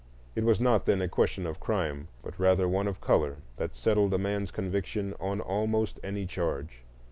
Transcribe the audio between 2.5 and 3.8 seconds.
one of color, that